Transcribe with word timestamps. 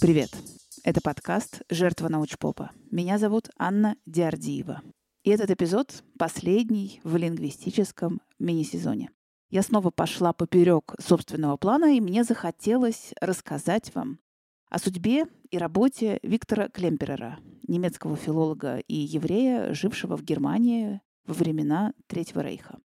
Привет! 0.00 0.30
Это 0.82 1.00
подкаст 1.00 1.62
«Жертва 1.70 2.08
научпопа». 2.08 2.72
Меня 2.90 3.18
зовут 3.18 3.50
Анна 3.56 3.94
Диардиева. 4.06 4.82
И 5.22 5.30
этот 5.30 5.52
эпизод 5.52 6.02
последний 6.18 7.00
в 7.04 7.16
лингвистическом 7.16 8.20
мини-сезоне. 8.40 9.12
Я 9.50 9.62
снова 9.62 9.90
пошла 9.90 10.32
поперек 10.32 10.96
собственного 11.00 11.56
плана, 11.56 11.96
и 11.96 12.00
мне 12.00 12.24
захотелось 12.24 13.14
рассказать 13.20 13.94
вам 13.94 14.18
о 14.68 14.80
судьбе 14.80 15.26
и 15.52 15.58
работе 15.58 16.18
Виктора 16.24 16.68
Клемперера, 16.68 17.38
немецкого 17.68 18.16
филолога 18.16 18.78
и 18.78 18.96
еврея, 18.96 19.74
жившего 19.74 20.16
в 20.16 20.24
Германии 20.24 21.00
во 21.24 21.34
времена 21.34 21.92
Третьего 22.08 22.40
Рейха, 22.40 22.80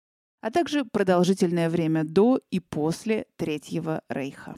а 0.46 0.50
также 0.52 0.84
продолжительное 0.84 1.68
время 1.68 2.04
до 2.04 2.40
и 2.52 2.60
после 2.60 3.26
Третьего 3.34 4.02
Рейха. 4.08 4.54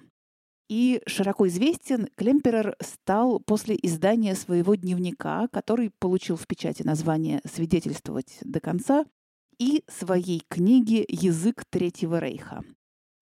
И 0.69 1.01
широко 1.07 1.49
известен 1.49 2.11
Клемперер 2.15 2.77
стал 2.83 3.41
после 3.41 3.75
издания 3.81 4.35
своего 4.35 4.75
дневника, 4.75 5.49
который 5.49 5.91
получил 5.99 6.37
в 6.37 6.47
печати 6.47 6.83
название 6.83 7.41
«Свидетельствовать 7.51 8.37
до 8.43 8.61
конца», 8.61 9.07
и 9.59 9.83
своей 9.89 10.43
книги 10.51 11.07
«Язык 11.09 11.65
Третьего 11.71 12.19
Рейха». 12.19 12.65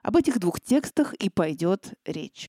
Об 0.02 0.16
этих 0.16 0.40
двух 0.40 0.60
текстах 0.60 1.14
и 1.14 1.30
пойдет 1.30 1.94
речь. 2.04 2.48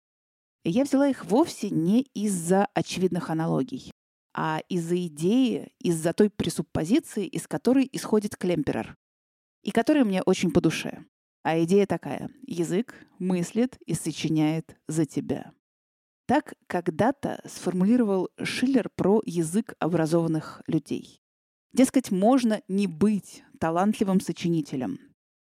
Я 0.64 0.86
взяла 0.86 1.08
их 1.10 1.26
вовсе 1.26 1.70
не 1.70 2.02
из-за 2.16 2.66
очевидных 2.74 3.30
аналогий, 3.30 3.92
а 4.34 4.62
из-за 4.68 4.98
идеи, 5.06 5.70
из-за 5.80 6.14
той 6.14 6.32
пресуппозиции, 6.32 7.28
из 7.28 7.48
которой 7.48 7.88
исходит 7.92 8.36
Клемперер, 8.36 8.98
и 9.68 9.72
которая 9.72 10.06
мне 10.06 10.24
очень 10.24 10.52
по 10.52 10.62
душе. 10.62 11.04
А 11.44 11.62
идея 11.64 11.86
такая— 11.86 12.30
язык 12.48 12.96
мыслит 13.20 13.78
и 13.86 13.94
сочиняет 13.96 14.78
за 14.88 15.06
тебя. 15.06 15.52
Так 16.26 16.54
когда-то 16.68 17.42
сформулировал 17.46 18.30
Шиллер 18.42 18.90
про 18.96 19.22
язык 19.26 19.74
образованных 19.80 20.62
людей. 20.68 21.22
Дескать, 21.74 22.12
можно 22.12 22.62
не 22.70 22.88
быть 22.88 23.44
талантливым 23.60 24.22
сочинителем. 24.22 25.00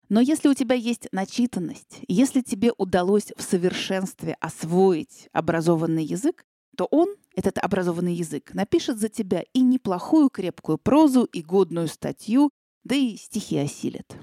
Но 0.10 0.20
если 0.20 0.50
у 0.50 0.54
тебя 0.54 0.76
есть 0.76 1.08
начитанность, 1.14 2.02
если 2.10 2.42
тебе 2.42 2.74
удалось 2.78 3.32
в 3.38 3.42
совершенстве 3.42 4.36
освоить 4.42 5.30
образованный 5.32 6.04
язык, 6.04 6.44
то 6.76 6.88
он, 6.92 7.16
этот 7.36 7.58
образованный 7.58 8.16
язык, 8.16 8.54
напишет 8.54 9.00
за 9.00 9.08
тебя 9.08 9.46
и 9.54 9.62
неплохую 9.62 10.30
крепкую 10.30 10.78
прозу, 10.78 11.24
и 11.24 11.42
годную 11.42 11.88
статью, 11.88 12.52
да 12.84 12.96
и 12.96 13.16
стихи 13.16 13.58
осилит. 13.58 14.18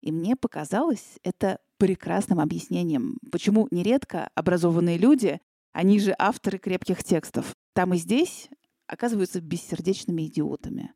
И 0.00 0.12
мне 0.12 0.36
показалось 0.36 1.18
это 1.22 1.58
прекрасным 1.78 2.40
объяснением, 2.40 3.18
почему 3.30 3.68
нередко 3.70 4.28
образованные 4.34 4.98
люди, 4.98 5.40
они 5.72 6.00
же 6.00 6.14
авторы 6.18 6.58
крепких 6.58 7.04
текстов, 7.04 7.54
там 7.74 7.94
и 7.94 7.98
здесь 7.98 8.48
оказываются 8.86 9.40
бессердечными 9.40 10.26
идиотами, 10.26 10.92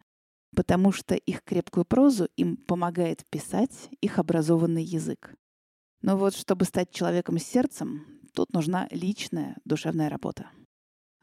потому 0.54 0.92
что 0.92 1.14
их 1.14 1.42
крепкую 1.42 1.84
прозу 1.84 2.28
им 2.36 2.56
помогает 2.56 3.24
писать 3.30 3.88
их 4.00 4.18
образованный 4.18 4.84
язык. 4.84 5.34
Но 6.02 6.16
вот 6.16 6.34
чтобы 6.34 6.64
стать 6.64 6.90
человеком 6.90 7.38
с 7.38 7.44
сердцем, 7.44 8.06
тут 8.34 8.52
нужна 8.52 8.88
личная 8.90 9.56
душевная 9.64 10.10
работа. 10.10 10.50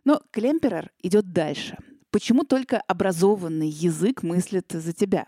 Но 0.06 0.22
Клемперер 0.32 0.92
идет 1.04 1.32
дальше. 1.32 1.78
Почему 2.10 2.44
только 2.44 2.82
образованный 2.82 3.70
язык 3.70 4.24
мыслит 4.24 4.72
за 4.72 4.94
тебя? 4.94 5.28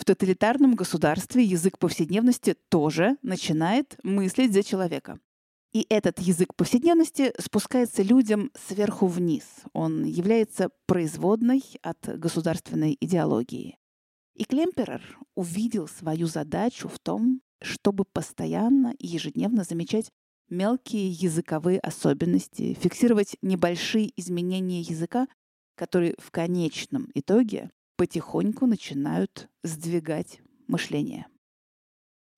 В 0.00 0.04
тоталитарном 0.06 0.76
государстве 0.76 1.44
язык 1.44 1.78
повседневности 1.78 2.56
тоже 2.70 3.18
начинает 3.20 3.98
мыслить 4.02 4.54
за 4.54 4.62
человека. 4.62 5.20
И 5.74 5.84
этот 5.90 6.20
язык 6.20 6.54
повседневности 6.54 7.34
спускается 7.38 8.02
людям 8.02 8.50
сверху 8.54 9.08
вниз. 9.08 9.44
Он 9.74 10.04
является 10.04 10.70
производной 10.86 11.62
от 11.82 12.18
государственной 12.18 12.96
идеологии. 12.98 13.76
И 14.34 14.44
Клемперер 14.44 15.02
увидел 15.34 15.86
свою 15.86 16.28
задачу 16.28 16.88
в 16.88 16.98
том, 16.98 17.42
чтобы 17.60 18.06
постоянно 18.06 18.94
и 18.98 19.06
ежедневно 19.06 19.64
замечать 19.64 20.10
мелкие 20.48 21.10
языковые 21.10 21.78
особенности, 21.78 22.72
фиксировать 22.72 23.36
небольшие 23.42 24.18
изменения 24.18 24.80
языка, 24.80 25.28
которые 25.74 26.14
в 26.16 26.30
конечном 26.30 27.10
итоге 27.12 27.70
потихоньку 28.00 28.64
начинают 28.64 29.50
сдвигать 29.62 30.40
мышление. 30.68 31.26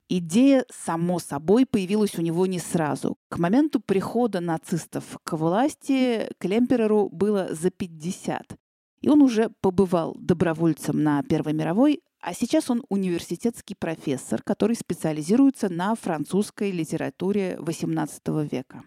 Идея, 0.08 0.66
само 0.68 1.20
собой, 1.20 1.66
появилась 1.66 2.18
у 2.18 2.20
него 2.20 2.46
не 2.46 2.58
сразу. 2.58 3.16
К 3.28 3.38
моменту 3.38 3.78
прихода 3.78 4.40
нацистов 4.40 5.16
к 5.22 5.36
власти 5.36 6.28
Клемпереру 6.38 7.08
было 7.10 7.54
за 7.54 7.70
50. 7.70 8.56
И 9.02 9.08
он 9.08 9.22
уже 9.22 9.50
побывал 9.60 10.16
добровольцем 10.18 11.00
на 11.00 11.22
Первой 11.22 11.52
мировой, 11.52 12.02
а 12.20 12.34
сейчас 12.34 12.68
он 12.68 12.82
университетский 12.88 13.76
профессор, 13.76 14.42
который 14.42 14.74
специализируется 14.74 15.68
на 15.68 15.94
французской 15.94 16.72
литературе 16.72 17.56
XVIII 17.60 18.48
века. 18.50 18.82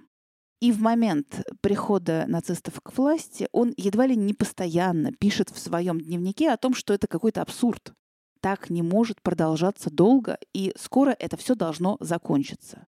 И 0.66 0.72
в 0.72 0.82
момент 0.82 1.44
прихода 1.62 2.26
нацистов 2.28 2.82
к 2.82 2.98
власти 2.98 3.48
он 3.52 3.72
едва 3.78 4.08
ли 4.08 4.16
не 4.16 4.34
постоянно 4.34 5.12
пишет 5.12 5.52
в 5.52 5.60
своем 5.60 6.02
дневнике 6.02 6.50
о 6.50 6.58
том, 6.58 6.74
что 6.74 6.92
это 6.92 7.06
какой-то 7.06 7.44
абсурд. 7.44 7.94
Так 8.40 8.72
не 8.72 8.82
может 8.82 9.22
продолжаться 9.22 9.92
долго, 9.92 10.40
и 10.56 10.74
скоро 10.76 11.16
это 11.20 11.38
все 11.38 11.54
должно 11.54 11.98
закончиться. 12.00 12.88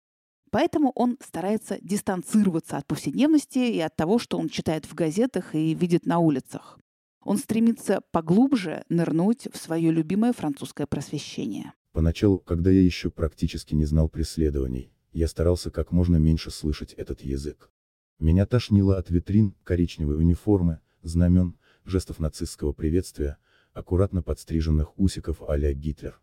Поэтому 0.52 0.92
он 0.94 1.18
старается 1.20 1.78
дистанцироваться 1.82 2.76
от 2.76 2.86
повседневности 2.86 3.58
и 3.58 3.80
от 3.80 3.96
того, 3.96 4.20
что 4.20 4.38
он 4.38 4.48
читает 4.48 4.84
в 4.84 4.94
газетах 4.94 5.56
и 5.56 5.74
видит 5.74 6.06
на 6.06 6.20
улицах. 6.20 6.78
Он 7.24 7.38
стремится 7.38 8.02
поглубже 8.12 8.84
нырнуть 8.88 9.48
в 9.52 9.56
свое 9.56 9.90
любимое 9.90 10.32
французское 10.32 10.86
просвещение. 10.86 11.72
Поначалу, 11.90 12.38
когда 12.38 12.70
я 12.70 12.82
еще 12.82 13.10
практически 13.10 13.74
не 13.74 13.84
знал 13.84 14.08
преследований, 14.08 14.93
я 15.14 15.28
старался 15.28 15.70
как 15.70 15.92
можно 15.92 16.16
меньше 16.16 16.50
слышать 16.50 16.92
этот 16.92 17.22
язык. 17.22 17.70
Меня 18.18 18.46
тошнило 18.46 18.98
от 18.98 19.10
витрин, 19.10 19.54
коричневой 19.64 20.16
униформы, 20.16 20.80
знамен, 21.02 21.56
жестов 21.84 22.18
нацистского 22.18 22.72
приветствия, 22.72 23.38
аккуратно 23.72 24.22
подстриженных 24.22 24.98
усиков 24.98 25.40
а-ля 25.48 25.72
Гитлер. 25.72 26.20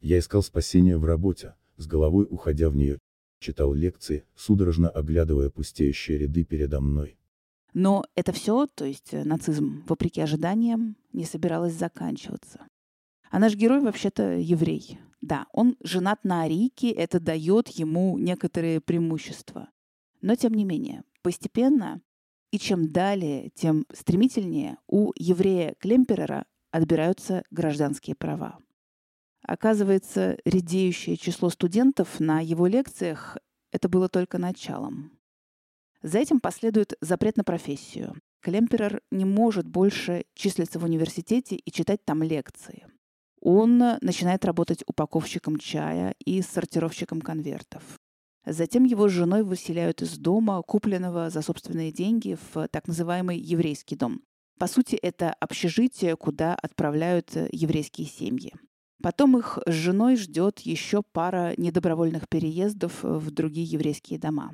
Я 0.00 0.18
искал 0.18 0.42
спасения 0.42 0.98
в 0.98 1.04
работе, 1.04 1.54
с 1.76 1.86
головой 1.86 2.26
уходя 2.28 2.70
в 2.70 2.76
нее, 2.76 2.98
читал 3.38 3.72
лекции, 3.72 4.24
судорожно 4.34 4.90
оглядывая 4.90 5.50
пустеющие 5.50 6.18
ряды 6.18 6.44
передо 6.44 6.80
мной. 6.80 7.16
Но 7.72 8.04
это 8.14 8.32
все, 8.32 8.66
то 8.66 8.84
есть 8.84 9.12
э, 9.12 9.24
нацизм, 9.24 9.82
вопреки 9.88 10.20
ожиданиям, 10.20 10.96
не 11.12 11.24
собиралось 11.24 11.74
заканчиваться. 11.74 12.66
А 13.30 13.38
наш 13.40 13.56
герой 13.56 13.80
вообще-то 13.80 14.36
еврей. 14.36 14.98
Да, 15.24 15.46
он 15.52 15.78
женат 15.82 16.22
на 16.24 16.42
Арийке, 16.42 16.90
это 16.90 17.18
дает 17.18 17.68
ему 17.68 18.18
некоторые 18.18 18.82
преимущества. 18.82 19.70
Но 20.20 20.34
тем 20.34 20.52
не 20.52 20.66
менее, 20.66 21.02
постепенно 21.22 22.02
и 22.50 22.58
чем 22.58 22.90
далее, 22.90 23.48
тем 23.54 23.86
стремительнее 23.90 24.76
у 24.86 25.12
еврея 25.16 25.76
Клемперера 25.78 26.44
отбираются 26.72 27.42
гражданские 27.50 28.16
права. 28.16 28.58
Оказывается, 29.40 30.36
редеющее 30.44 31.16
число 31.16 31.48
студентов 31.48 32.20
на 32.20 32.40
его 32.40 32.66
лекциях 32.66 33.38
это 33.72 33.88
было 33.88 34.10
только 34.10 34.36
началом. 34.36 35.18
За 36.02 36.18
этим 36.18 36.38
последует 36.38 36.98
запрет 37.00 37.38
на 37.38 37.44
профессию. 37.44 38.14
Клемперер 38.42 39.00
не 39.10 39.24
может 39.24 39.66
больше 39.66 40.26
числиться 40.34 40.78
в 40.78 40.84
университете 40.84 41.56
и 41.56 41.72
читать 41.72 42.04
там 42.04 42.22
лекции 42.22 42.86
он 43.44 43.78
начинает 44.00 44.44
работать 44.44 44.82
упаковщиком 44.86 45.58
чая 45.58 46.14
и 46.24 46.42
сортировщиком 46.42 47.20
конвертов. 47.20 47.82
Затем 48.46 48.84
его 48.84 49.08
с 49.08 49.12
женой 49.12 49.42
выселяют 49.42 50.02
из 50.02 50.18
дома, 50.18 50.60
купленного 50.62 51.30
за 51.30 51.42
собственные 51.42 51.92
деньги, 51.92 52.36
в 52.52 52.68
так 52.68 52.88
называемый 52.88 53.38
еврейский 53.38 53.96
дом. 53.96 54.22
По 54.58 54.66
сути, 54.66 54.96
это 54.96 55.32
общежитие, 55.32 56.16
куда 56.16 56.54
отправляют 56.54 57.36
еврейские 57.52 58.06
семьи. 58.06 58.52
Потом 59.02 59.36
их 59.36 59.58
с 59.66 59.72
женой 59.72 60.16
ждет 60.16 60.60
еще 60.60 61.02
пара 61.02 61.52
недобровольных 61.58 62.28
переездов 62.28 63.02
в 63.02 63.30
другие 63.30 63.66
еврейские 63.66 64.18
дома, 64.18 64.52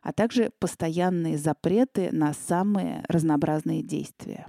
а 0.00 0.12
также 0.12 0.50
постоянные 0.58 1.36
запреты 1.36 2.10
на 2.10 2.32
самые 2.32 3.04
разнообразные 3.08 3.82
действия. 3.82 4.46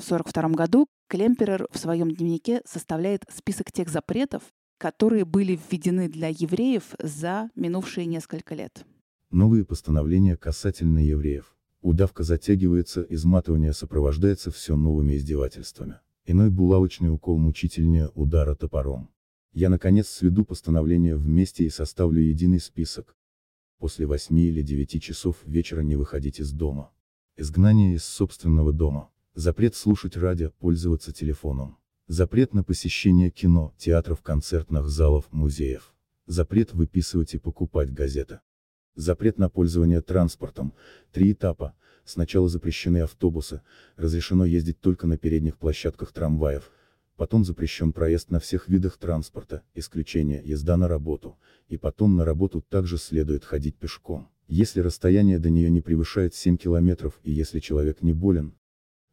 В 0.00 0.02
1942 0.02 0.56
году 0.56 0.86
Клемперер 1.08 1.66
в 1.70 1.78
своем 1.78 2.10
дневнике 2.10 2.62
составляет 2.64 3.24
список 3.30 3.70
тех 3.70 3.90
запретов, 3.90 4.42
которые 4.78 5.26
были 5.26 5.60
введены 5.70 6.08
для 6.08 6.28
евреев 6.28 6.94
за 6.98 7.50
минувшие 7.54 8.06
несколько 8.06 8.54
лет. 8.54 8.86
Новые 9.30 9.66
постановления 9.66 10.38
касательно 10.38 11.00
евреев. 11.00 11.54
Удавка 11.82 12.22
затягивается, 12.22 13.02
изматывание 13.10 13.74
сопровождается 13.74 14.50
все 14.50 14.74
новыми 14.74 15.16
издевательствами. 15.16 15.96
Иной 16.24 16.48
булавочный 16.48 17.10
укол 17.10 17.36
мучительнее 17.36 18.08
удара 18.14 18.54
топором. 18.54 19.10
Я 19.52 19.68
наконец 19.68 20.08
сведу 20.08 20.46
постановление 20.46 21.14
вместе 21.14 21.64
и 21.64 21.68
составлю 21.68 22.22
единый 22.22 22.60
список. 22.60 23.14
После 23.78 24.06
восьми 24.06 24.44
или 24.44 24.62
девяти 24.62 24.98
часов 24.98 25.36
вечера 25.44 25.82
не 25.82 25.96
выходить 25.96 26.40
из 26.40 26.52
дома. 26.52 26.90
Изгнание 27.36 27.96
из 27.96 28.04
собственного 28.04 28.72
дома. 28.72 29.10
Запрет 29.34 29.76
слушать 29.76 30.16
радио, 30.16 30.50
пользоваться 30.58 31.12
телефоном. 31.12 31.78
Запрет 32.08 32.52
на 32.52 32.64
посещение 32.64 33.30
кино, 33.30 33.72
театров, 33.78 34.22
концертных 34.22 34.88
залов, 34.88 35.26
музеев. 35.30 35.94
Запрет 36.26 36.74
выписывать 36.74 37.34
и 37.34 37.38
покупать 37.38 37.92
газеты. 37.92 38.40
Запрет 38.96 39.38
на 39.38 39.48
пользование 39.48 40.00
транспортом. 40.00 40.74
Три 41.12 41.30
этапа. 41.30 41.76
Сначала 42.04 42.48
запрещены 42.48 43.02
автобусы, 43.02 43.62
разрешено 43.96 44.44
ездить 44.44 44.80
только 44.80 45.06
на 45.06 45.16
передних 45.16 45.58
площадках 45.58 46.12
трамваев. 46.12 46.68
Потом 47.16 47.44
запрещен 47.44 47.92
проезд 47.92 48.32
на 48.32 48.40
всех 48.40 48.68
видах 48.68 48.96
транспорта, 48.98 49.62
исключение 49.74 50.42
езда 50.44 50.76
на 50.76 50.88
работу. 50.88 51.38
И 51.68 51.76
потом 51.76 52.16
на 52.16 52.24
работу 52.24 52.62
также 52.62 52.98
следует 52.98 53.44
ходить 53.44 53.76
пешком. 53.76 54.28
Если 54.48 54.80
расстояние 54.80 55.38
до 55.38 55.50
нее 55.50 55.70
не 55.70 55.82
превышает 55.82 56.34
7 56.34 56.56
километров 56.56 57.20
и 57.22 57.30
если 57.30 57.60
человек 57.60 58.02
не 58.02 58.12
болен, 58.12 58.56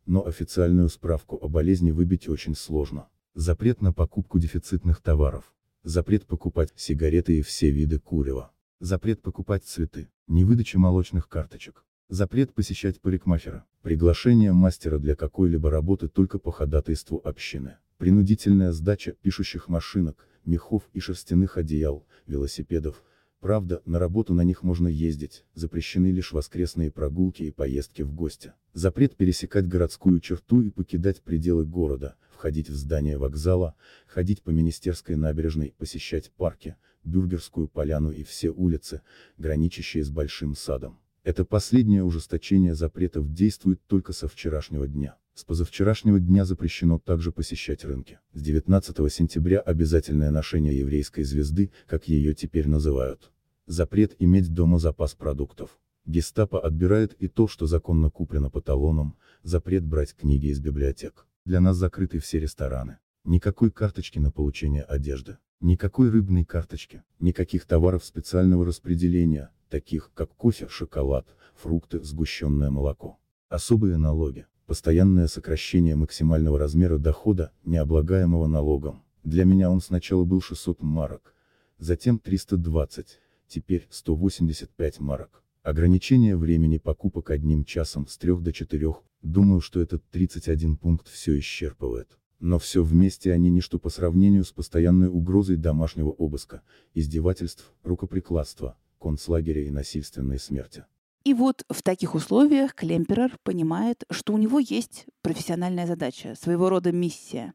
но 0.07 0.25
официальную 0.25 0.89
справку 0.89 1.38
о 1.39 1.48
болезни 1.50 1.92
выбить 1.92 2.27
очень 2.27 2.56
сложно. 2.56 3.09
Запрет 3.36 3.81
на 3.81 3.94
покупку 3.94 4.39
дефицитных 4.39 5.01
товаров. 5.01 5.54
Запрет 5.83 6.25
покупать 6.25 6.71
сигареты 6.75 7.38
и 7.38 7.42
все 7.42 7.69
виды 7.69 8.00
курева. 8.00 8.51
Запрет 8.80 9.21
покупать 9.21 9.65
цветы. 9.65 10.09
Невыдача 10.27 10.80
молочных 10.80 11.27
карточек. 11.27 11.86
Запрет 12.09 12.54
посещать 12.54 13.01
парикмахера. 13.01 13.65
Приглашение 13.81 14.54
мастера 14.54 14.98
для 14.98 15.15
какой-либо 15.15 15.69
работы 15.69 16.07
только 16.07 16.39
по 16.39 16.51
ходатайству 16.51 17.21
общины. 17.24 17.75
Принудительная 17.98 18.71
сдача 18.71 19.12
пишущих 19.12 19.68
машинок, 19.68 20.25
мехов 20.45 20.89
и 20.94 21.00
шерстяных 21.00 21.57
одеял, 21.57 22.06
велосипедов, 22.27 23.03
Правда, 23.39 23.84
на 23.86 24.00
работу 24.00 24.34
на 24.34 24.44
них 24.44 24.63
можно 24.63 24.88
ездить, 24.88 25.45
запрещены 25.54 26.12
лишь 26.12 26.31
воскресные 26.31 26.89
прогулки 26.89 27.44
и 27.44 27.51
поездки 27.51 28.01
в 28.01 28.12
гости. 28.12 28.54
Запрет 28.74 29.16
пересекать 29.16 29.68
городскую 29.68 30.19
черту 30.19 30.62
и 30.62 30.72
покидать 30.72 31.22
пределы 31.22 31.63
города, 31.63 32.16
входить 32.31 32.69
в 32.69 32.75
здание 32.75 33.18
вокзала, 33.18 33.75
ходить 34.07 34.42
по 34.42 34.50
Министерской 34.50 35.16
набережной, 35.16 35.75
посещать 35.78 36.31
парки, 36.31 36.75
Бюргерскую 37.04 37.68
поляну 37.68 38.12
и 38.12 38.24
все 38.24 38.50
улицы, 38.50 39.01
граничащие 39.38 40.04
с 40.04 40.10
Большим 40.10 40.56
садом. 40.56 41.00
Это 41.24 41.45
последнее 41.45 42.04
ужесточение 42.04 42.74
запретов 42.74 43.31
действует 43.34 43.81
только 43.88 44.13
со 44.13 44.28
вчерашнего 44.28 44.88
дня. 44.88 45.16
С 45.38 45.44
позавчерашнего 45.44 46.19
дня 46.19 46.45
запрещено 46.45 46.98
также 46.98 47.31
посещать 47.31 47.86
рынки. 47.86 48.18
С 48.34 48.42
19 48.42 49.13
сентября 49.13 49.60
обязательное 49.60 50.31
ношение 50.31 50.75
еврейской 50.75 51.22
звезды, 51.22 51.69
как 51.86 52.07
ее 52.07 52.34
теперь 52.34 52.68
называют. 52.68 53.31
Запрет 53.68 54.16
иметь 54.18 54.51
дома 54.51 54.80
запас 54.80 55.13
продуктов. 55.13 55.78
Гестапо 56.07 56.60
отбирает 56.60 57.13
и 57.22 57.28
то, 57.28 57.48
что 57.48 57.68
законно 57.68 58.10
куплено 58.10 58.50
по 58.50 58.62
талонам, 58.62 59.16
запрет 59.44 59.86
брать 59.86 60.16
книги 60.16 60.48
из 60.48 60.60
библиотек. 60.60 61.28
Для 61.45 61.62
нас 61.62 61.78
закрыты 61.78 62.18
все 62.18 62.39
рестораны. 62.39 62.98
Никакой 63.24 63.69
карточки 63.69 64.18
на 64.18 64.31
получение 64.31 64.81
одежды. 64.81 65.38
Никакой 65.62 66.10
рыбной 66.10 66.45
карточки. 66.45 67.04
Никаких 67.19 67.66
товаров 67.66 68.04
специального 68.04 68.66
распределения, 68.66 69.51
таких 69.69 70.10
как 70.16 70.36
кофе, 70.36 70.68
шоколад, 70.68 71.28
фрукты, 71.56 72.04
сгущенное 72.04 72.72
молоко. 72.72 73.19
Особые 73.50 73.98
налоги 73.98 74.48
постоянное 74.67 75.27
сокращение 75.27 75.95
максимального 75.95 76.59
размера 76.59 76.97
дохода, 76.97 77.51
не 77.63 77.77
облагаемого 77.77 78.47
налогом. 78.47 79.01
Для 79.23 79.45
меня 79.45 79.71
он 79.71 79.81
сначала 79.81 80.25
был 80.25 80.41
600 80.41 80.83
марок, 80.83 81.33
затем 81.79 82.19
320, 82.19 83.19
теперь 83.47 83.87
185 83.89 84.99
марок. 84.99 85.41
Ограничение 85.63 86.35
времени 86.37 86.77
покупок 86.77 87.31
одним 87.31 87.63
часом 87.63 88.07
с 88.07 88.17
3 88.17 88.39
до 88.39 88.51
4, 88.51 88.93
думаю, 89.21 89.61
что 89.61 89.81
этот 89.81 90.07
31 90.11 90.77
пункт 90.77 91.07
все 91.07 91.39
исчерпывает. 91.39 92.17
Но 92.39 92.59
все 92.59 92.83
вместе 92.83 93.31
они 93.31 93.49
ничто 93.49 93.79
по 93.79 93.89
сравнению 93.89 94.43
с 94.43 94.51
постоянной 94.51 95.07
угрозой 95.07 95.55
домашнего 95.55 96.09
обыска, 96.09 96.61
издевательств, 96.93 97.73
рукоприкладства, 97.83 98.77
концлагеря 98.99 99.63
и 99.63 99.71
насильственной 99.71 100.39
смерти. 100.39 100.85
И 101.27 101.33
вот 101.33 101.65
в 101.69 101.83
таких 101.83 102.15
условиях 102.15 102.74
Клемперер 102.74 103.38
понимает, 103.44 104.06
что 104.09 104.31
у 104.31 104.38
него 104.38 104.59
есть 104.59 105.07
профессиональная 105.21 105.85
задача, 105.85 106.35
своего 106.41 106.69
рода 106.69 106.94
миссия. 106.94 107.53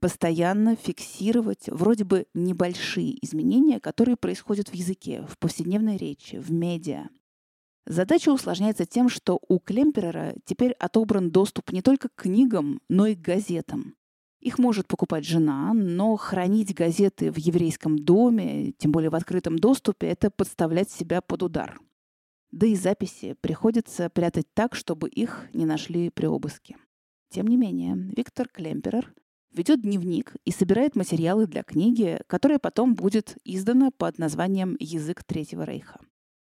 Постоянно 0.00 0.74
фиксировать 0.74 1.68
вроде 1.68 2.04
бы 2.04 2.24
небольшие 2.32 3.22
изменения, 3.22 3.78
которые 3.78 4.16
происходят 4.16 4.70
в 4.70 4.74
языке, 4.74 5.26
в 5.28 5.36
повседневной 5.36 5.98
речи, 5.98 6.36
в 6.36 6.50
медиа. 6.50 7.10
Задача 7.84 8.30
усложняется 8.32 8.86
тем, 8.86 9.10
что 9.10 9.38
у 9.48 9.58
Клемперера 9.58 10.34
теперь 10.46 10.72
отобран 10.72 11.30
доступ 11.30 11.72
не 11.72 11.82
только 11.82 12.08
к 12.08 12.22
книгам, 12.22 12.80
но 12.88 13.04
и 13.04 13.14
к 13.14 13.20
газетам. 13.20 13.96
Их 14.40 14.58
может 14.58 14.86
покупать 14.86 15.26
жена, 15.26 15.74
но 15.74 16.16
хранить 16.16 16.74
газеты 16.74 17.30
в 17.30 17.36
еврейском 17.36 17.98
доме, 17.98 18.72
тем 18.78 18.92
более 18.92 19.10
в 19.10 19.14
открытом 19.14 19.58
доступе, 19.58 20.06
это 20.06 20.30
подставлять 20.30 20.90
себя 20.90 21.20
под 21.20 21.42
удар. 21.42 21.78
Да 22.52 22.66
и 22.66 22.74
записи 22.74 23.36
приходится 23.40 24.10
прятать 24.10 24.46
так, 24.54 24.74
чтобы 24.74 25.08
их 25.08 25.46
не 25.52 25.66
нашли 25.66 26.10
при 26.10 26.26
обыске. 26.26 26.76
Тем 27.30 27.46
не 27.46 27.56
менее, 27.56 27.94
Виктор 28.16 28.48
Клемперер 28.48 29.14
ведет 29.52 29.82
дневник 29.82 30.34
и 30.44 30.50
собирает 30.50 30.96
материалы 30.96 31.46
для 31.46 31.62
книги, 31.62 32.20
которая 32.26 32.58
потом 32.58 32.94
будет 32.94 33.36
издана 33.44 33.90
под 33.90 34.18
названием 34.18 34.76
«Язык 34.80 35.22
Третьего 35.24 35.62
Рейха». 35.62 36.00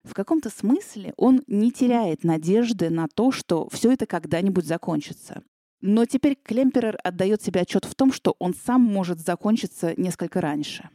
В 0.05 0.13
каком-то 0.15 0.51
смысле 0.51 1.15
он 1.17 1.43
не 1.47 1.73
теряет 1.73 2.25
надежды 2.25 2.91
на 2.91 3.09
то, 3.09 3.31
что 3.31 3.69
все 3.71 3.93
это 3.93 4.07
когда-нибудь 4.07 4.67
закончится. 4.67 5.43
Но 5.81 6.05
теперь 6.07 6.37
Клемперер 6.43 6.99
отдает 7.05 7.43
себе 7.43 7.63
отчет 7.63 7.85
в 7.85 7.95
том, 7.95 8.13
что 8.13 8.37
он 8.39 8.55
сам 8.55 8.83
может 8.83 9.21
закончиться 9.21 9.95
несколько 9.97 10.41
раньше. 10.41 10.89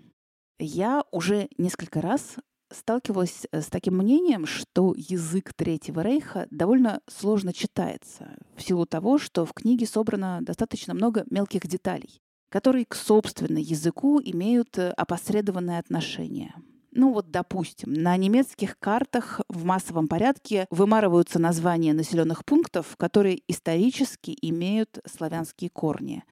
Я 0.60 1.04
уже 1.12 1.48
несколько 1.58 2.02
раз 2.02 2.36
сталкивалась 2.72 3.48
э, 3.52 3.62
с 3.62 3.68
таким 3.68 3.98
мнением, 3.98 4.46
что 4.46 4.94
язык 4.96 5.54
Третьего 5.54 6.02
Рейха 6.02 6.48
довольно 6.52 7.02
сложно 7.08 7.54
читается, 7.54 8.36
в 8.56 8.62
силу 8.62 8.86
того, 8.86 9.18
что 9.18 9.46
в 9.46 9.54
книге 9.54 9.86
собрано 9.86 10.40
достаточно 10.42 10.94
много 10.94 11.26
мелких 11.30 11.68
деталей, 11.68 12.22
которые 12.50 12.86
к 12.86 12.96
собственному 12.96 13.60
языку 13.60 14.22
имеют 14.24 14.78
э, 14.78 14.92
опосредованное 14.92 15.80
отношение. 15.80 16.54
Ну 16.92 17.14
вот, 17.14 17.30
допустим, 17.30 17.94
на 17.94 18.18
немецких 18.18 18.78
картах 18.80 19.42
в 19.48 19.64
массовом 19.64 20.08
порядке 20.08 20.66
вымарываются 20.72 21.40
названия 21.40 21.94
населенных 21.94 22.44
пунктов, 22.46 22.96
которые 22.98 23.42
исторически 23.48 24.36
имеют 24.42 25.00
славянские 25.06 25.70
корни. 25.70 26.24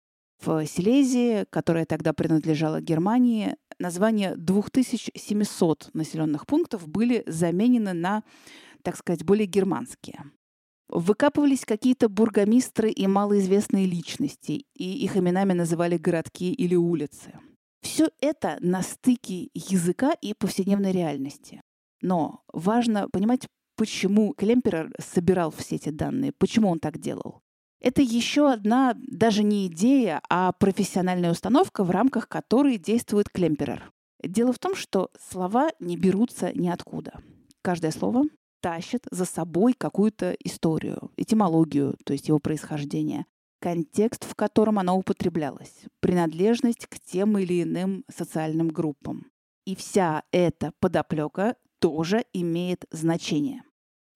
В 0.44 0.66
Силезии, 0.66 1.46
которая 1.50 1.86
тогда 1.86 2.14
принадлежала 2.14 2.82
Германии, 2.82 3.56
названия 3.80 4.36
2700 4.36 5.92
населенных 5.94 6.46
пунктов 6.46 6.88
были 6.88 7.24
заменены 7.28 7.94
на, 7.94 8.24
так 8.82 8.98
сказать, 8.98 9.24
более 9.24 9.46
германские. 9.46 10.32
Выкапывались 10.90 11.66
какие-то 11.66 12.08
бургомистры 12.08 12.90
и 12.90 13.08
малоизвестные 13.08 13.86
личности, 13.86 14.66
и 14.74 15.04
их 15.04 15.18
именами 15.18 15.54
называли 15.54 15.98
городки 15.98 16.54
или 16.54 16.76
улицы. 16.76 17.40
Все 17.82 18.10
это 18.22 18.58
на 18.62 18.82
стыке 18.82 19.50
языка 19.54 20.14
и 20.22 20.34
повседневной 20.34 20.92
реальности. 20.92 21.62
Но 22.02 22.44
важно 22.54 23.10
понимать, 23.10 23.48
почему 23.76 24.34
Клемперер 24.34 24.94
собирал 25.00 25.52
все 25.52 25.76
эти 25.76 25.90
данные, 25.90 26.32
почему 26.32 26.70
он 26.70 26.80
так 26.80 27.00
делал. 27.00 27.42
Это 27.80 28.02
еще 28.02 28.52
одна 28.52 28.96
даже 28.98 29.44
не 29.44 29.68
идея, 29.68 30.22
а 30.30 30.52
профессиональная 30.54 31.32
установка, 31.32 31.84
в 31.84 31.92
рамках 31.92 32.28
которой 32.28 32.78
действует 32.78 33.30
Клемперер. 33.30 33.92
Дело 34.24 34.52
в 34.52 34.60
том, 34.60 34.76
что 34.76 35.12
слова 35.30 35.70
не 35.80 35.96
берутся 35.96 36.52
ниоткуда. 36.54 37.20
Каждое 37.62 37.92
слово 37.92 38.24
тащит 38.62 39.04
за 39.12 39.26
собой 39.26 39.74
какую-то 39.74 40.36
историю, 40.44 41.12
этимологию, 41.18 41.96
то 42.04 42.14
есть 42.14 42.28
его 42.28 42.40
происхождение, 42.40 43.26
контекст, 43.60 44.24
в 44.24 44.36
котором 44.36 44.80
оно 44.80 44.98
употреблялось, 44.98 45.84
принадлежность 46.00 46.88
к 46.88 47.00
тем 47.00 47.38
или 47.38 47.62
иным 47.62 48.04
социальным 48.10 48.70
группам. 48.70 49.28
И 49.66 49.76
вся 49.76 50.24
эта 50.32 50.72
подоплека 50.80 51.56
тоже 51.80 52.26
имеет 52.34 52.86
значение. 52.92 53.64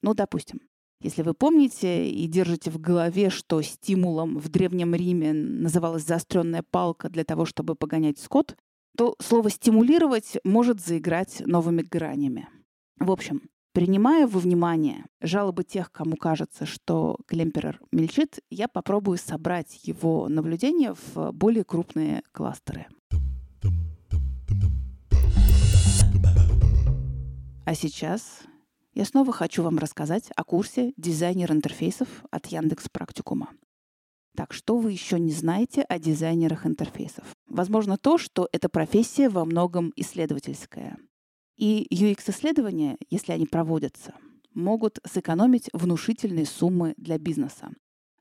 Ну, 0.01 0.13
допустим, 0.13 0.61
если 1.01 1.23
вы 1.23 1.33
помните 1.33 2.07
и 2.09 2.27
держите 2.27 2.69
в 2.69 2.79
голове, 2.79 3.31
что 3.31 3.59
стимулом 3.63 4.37
в 4.37 4.49
Древнем 4.49 4.93
Риме 4.93 5.33
называлась 5.33 6.05
заостренная 6.05 6.63
палка 6.69 7.09
для 7.09 7.23
того, 7.23 7.45
чтобы 7.45 7.73
погонять 7.73 8.19
скот, 8.19 8.55
то 8.95 9.15
слово 9.19 9.49
«стимулировать» 9.49 10.37
может 10.43 10.79
заиграть 10.79 11.41
новыми 11.47 11.81
гранями. 11.81 12.47
В 12.99 13.09
общем, 13.09 13.49
принимая 13.73 14.27
во 14.27 14.39
внимание 14.39 15.05
жалобы 15.21 15.63
тех, 15.63 15.91
кому 15.91 16.17
кажется, 16.17 16.67
что 16.67 17.17
Клемперер 17.25 17.79
мельчит, 17.91 18.39
я 18.51 18.67
попробую 18.67 19.17
собрать 19.17 19.79
его 19.83 20.27
наблюдения 20.29 20.93
в 20.93 21.31
более 21.31 21.63
крупные 21.63 22.21
кластеры. 22.31 22.85
А 27.65 27.73
сейчас 27.73 28.43
я 28.93 29.05
снова 29.05 29.31
хочу 29.31 29.63
вам 29.63 29.77
рассказать 29.77 30.29
о 30.35 30.43
курсе 30.43 30.93
«Дизайнер 30.97 31.51
интерфейсов» 31.51 32.07
от 32.29 32.47
Яндекс 32.47 32.89
Практикума. 32.89 33.49
Так, 34.35 34.53
что 34.53 34.77
вы 34.77 34.91
еще 34.91 35.19
не 35.19 35.31
знаете 35.31 35.81
о 35.83 35.99
дизайнерах 35.99 36.65
интерфейсов? 36.65 37.25
Возможно, 37.47 37.97
то, 37.97 38.17
что 38.17 38.47
эта 38.51 38.69
профессия 38.69 39.29
во 39.29 39.45
многом 39.45 39.91
исследовательская. 39.95 40.97
И 41.57 41.87
UX-исследования, 41.91 42.97
если 43.09 43.33
они 43.33 43.45
проводятся, 43.45 44.13
могут 44.53 44.99
сэкономить 45.05 45.69
внушительные 45.73 46.45
суммы 46.45 46.93
для 46.97 47.17
бизнеса. 47.17 47.71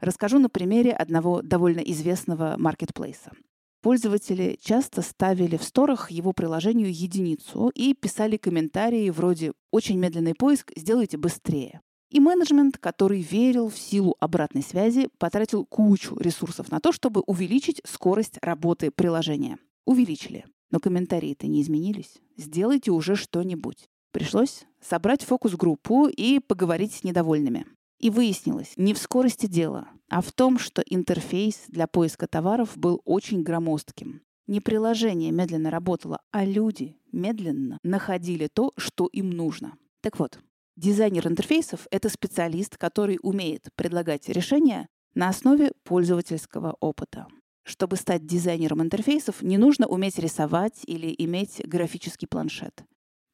Расскажу 0.00 0.38
на 0.38 0.48
примере 0.48 0.92
одного 0.92 1.42
довольно 1.42 1.80
известного 1.80 2.54
маркетплейса. 2.58 3.32
Пользователи 3.82 4.58
часто 4.62 5.00
ставили 5.00 5.56
в 5.56 5.64
сторах 5.64 6.10
его 6.10 6.34
приложению 6.34 6.92
единицу 6.92 7.70
и 7.74 7.94
писали 7.94 8.36
комментарии 8.36 9.08
вроде 9.08 9.52
«Очень 9.70 9.98
медленный 9.98 10.34
поиск, 10.34 10.70
сделайте 10.76 11.16
быстрее». 11.16 11.80
И 12.10 12.20
менеджмент, 12.20 12.76
который 12.76 13.22
верил 13.22 13.70
в 13.70 13.78
силу 13.78 14.16
обратной 14.20 14.62
связи, 14.62 15.08
потратил 15.18 15.64
кучу 15.64 16.14
ресурсов 16.18 16.70
на 16.70 16.80
то, 16.80 16.92
чтобы 16.92 17.22
увеличить 17.22 17.80
скорость 17.86 18.38
работы 18.42 18.90
приложения. 18.90 19.58
Увеличили. 19.86 20.44
Но 20.70 20.78
комментарии-то 20.78 21.46
не 21.46 21.62
изменились. 21.62 22.18
Сделайте 22.36 22.90
уже 22.90 23.16
что-нибудь. 23.16 23.88
Пришлось 24.12 24.64
собрать 24.80 25.22
фокус-группу 25.22 26.08
и 26.08 26.40
поговорить 26.40 26.92
с 26.92 27.04
недовольными. 27.04 27.64
И 28.00 28.08
выяснилось, 28.08 28.72
не 28.76 28.94
в 28.94 28.98
скорости 28.98 29.46
дела, 29.46 29.88
а 30.08 30.22
в 30.22 30.32
том, 30.32 30.58
что 30.58 30.82
интерфейс 30.86 31.64
для 31.68 31.86
поиска 31.86 32.26
товаров 32.26 32.76
был 32.76 33.02
очень 33.04 33.42
громоздким. 33.42 34.22
Не 34.46 34.60
приложение 34.60 35.30
медленно 35.32 35.70
работало, 35.70 36.20
а 36.32 36.46
люди 36.46 36.96
медленно 37.12 37.78
находили 37.82 38.48
то, 38.52 38.72
что 38.78 39.06
им 39.06 39.30
нужно. 39.30 39.76
Так 40.00 40.18
вот, 40.18 40.38
дизайнер 40.76 41.28
интерфейсов— 41.28 41.86
это 41.90 42.08
специалист, 42.08 42.78
который 42.78 43.18
умеет 43.22 43.68
предлагать 43.74 44.30
решения 44.30 44.88
на 45.14 45.28
основе 45.28 45.72
пользовательского 45.84 46.76
опыта. 46.80 47.26
Чтобы 47.64 47.96
стать 47.96 48.26
дизайнером 48.26 48.80
интерфейсов, 48.80 49.42
не 49.42 49.58
нужно 49.58 49.86
уметь 49.86 50.18
рисовать 50.18 50.80
или 50.86 51.14
иметь 51.18 51.60
графический 51.66 52.26
планшет. 52.26 52.82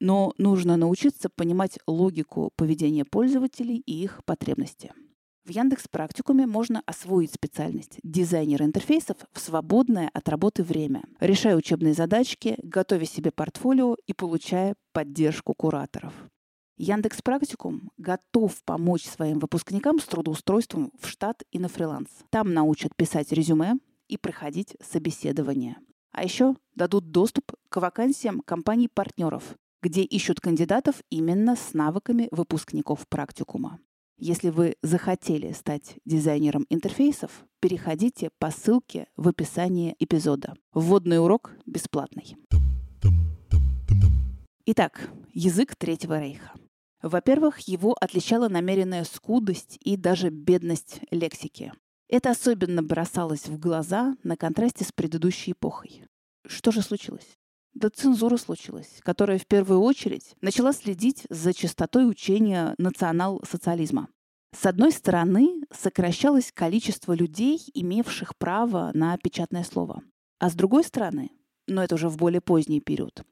Но 0.00 0.32
нужно 0.38 0.76
научиться 0.76 1.28
понимать 1.28 1.78
логику 1.86 2.52
поведения 2.56 3.04
пользователей 3.04 3.82
и 3.86 4.02
их 4.02 4.24
потребности. 4.24 4.92
В 5.46 5.50
Яндекс 5.50 5.86
Практикуме 5.88 6.44
можно 6.44 6.82
освоить 6.86 7.32
специальность 7.32 8.00
дизайнер 8.02 8.64
интерфейсов 8.64 9.16
в 9.32 9.38
свободное 9.38 10.10
от 10.12 10.28
работы 10.28 10.64
время, 10.64 11.04
решая 11.20 11.54
учебные 11.54 11.94
задачки, 11.94 12.58
готовя 12.64 13.04
себе 13.04 13.30
портфолио 13.30 13.94
и 14.08 14.12
получая 14.12 14.74
поддержку 14.92 15.54
кураторов. 15.54 16.12
Яндекс 16.78 17.22
Практикум 17.22 17.90
готов 17.96 18.60
помочь 18.64 19.04
своим 19.04 19.38
выпускникам 19.38 20.00
с 20.00 20.04
трудоустройством 20.04 20.90
в 21.00 21.06
штат 21.06 21.44
и 21.52 21.60
на 21.60 21.68
фриланс. 21.68 22.08
Там 22.30 22.52
научат 22.52 22.96
писать 22.96 23.30
резюме 23.30 23.74
и 24.08 24.18
проходить 24.18 24.76
собеседование. 24.82 25.76
А 26.10 26.24
еще 26.24 26.56
дадут 26.74 27.12
доступ 27.12 27.52
к 27.68 27.80
вакансиям 27.80 28.40
компаний-партнеров, 28.40 29.56
где 29.86 30.02
ищут 30.02 30.40
кандидатов 30.40 30.96
именно 31.10 31.54
с 31.54 31.72
навыками 31.72 32.26
выпускников 32.32 33.06
практикума. 33.06 33.78
Если 34.18 34.50
вы 34.50 34.74
захотели 34.82 35.52
стать 35.52 35.98
дизайнером 36.04 36.66
интерфейсов, 36.70 37.44
переходите 37.60 38.30
по 38.40 38.50
ссылке 38.50 39.06
в 39.16 39.28
описании 39.28 39.94
эпизода. 40.00 40.54
Вводный 40.72 41.22
урок 41.22 41.52
бесплатный. 41.66 42.36
Итак, 44.64 45.08
язык 45.32 45.76
Третьего 45.76 46.18
Рейха. 46.18 46.50
Во-первых, 47.00 47.60
его 47.60 47.96
отличала 48.00 48.48
намеренная 48.48 49.04
скудость 49.04 49.78
и 49.80 49.96
даже 49.96 50.30
бедность 50.30 50.98
лексики. 51.12 51.72
Это 52.08 52.30
особенно 52.30 52.82
бросалось 52.82 53.46
в 53.46 53.56
глаза 53.60 54.16
на 54.24 54.36
контрасте 54.36 54.82
с 54.82 54.90
предыдущей 54.90 55.52
эпохой. 55.52 56.02
Что 56.44 56.72
же 56.72 56.82
случилось? 56.82 57.38
Да 57.76 57.90
цензура 57.90 58.38
случилась, 58.38 58.88
которая 59.00 59.38
в 59.38 59.46
первую 59.46 59.82
очередь 59.82 60.34
начала 60.40 60.72
следить 60.72 61.26
за 61.28 61.52
частотой 61.52 62.08
учения 62.08 62.74
национал-социализма. 62.78 64.08
С 64.58 64.64
одной 64.64 64.92
стороны, 64.92 65.60
сокращалось 65.70 66.52
количество 66.52 67.12
людей, 67.12 67.60
имевших 67.74 68.34
право 68.38 68.92
на 68.94 69.18
печатное 69.18 69.62
слово. 69.62 70.02
А 70.38 70.48
с 70.48 70.54
другой 70.54 70.84
стороны, 70.84 71.32
но 71.66 71.84
это 71.84 71.96
уже 71.96 72.08
в 72.08 72.16
более 72.16 72.40
поздний 72.40 72.80
период, 72.80 73.22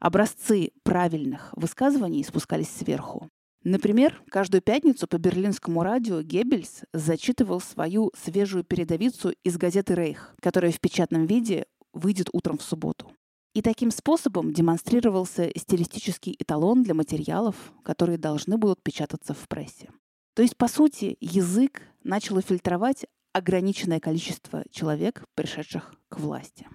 образцы 0.00 0.72
правильных 0.82 1.52
высказываний 1.54 2.24
спускались 2.24 2.70
сверху. 2.70 3.28
Например, 3.62 4.20
каждую 4.30 4.62
пятницу 4.62 5.06
по 5.06 5.18
берлинскому 5.18 5.84
радио 5.84 6.22
Геббельс 6.22 6.80
зачитывал 6.92 7.60
свою 7.60 8.10
свежую 8.20 8.64
передовицу 8.64 9.32
из 9.44 9.56
газеты 9.56 9.94
«Рейх», 9.94 10.34
которая 10.40 10.72
в 10.72 10.80
печатном 10.80 11.26
виде 11.26 11.66
выйдет 11.92 12.30
утром 12.32 12.58
в 12.58 12.62
субботу. 12.62 13.12
И 13.54 13.60
таким 13.60 13.90
способом 13.90 14.52
демонстрировался 14.52 15.50
стилистический 15.56 16.34
эталон 16.38 16.82
для 16.82 16.94
материалов, 16.94 17.56
которые 17.82 18.16
должны 18.16 18.56
будут 18.56 18.82
печататься 18.82 19.34
в 19.34 19.46
прессе. 19.48 19.90
То 20.34 20.42
есть, 20.42 20.56
по 20.56 20.68
сути, 20.68 21.18
язык 21.20 21.82
начал 22.02 22.40
фильтровать 22.40 23.04
ограниченное 23.34 24.00
количество 24.00 24.64
человек, 24.70 25.24
пришедших 25.34 25.94
к 26.08 26.18
власти. 26.18 26.66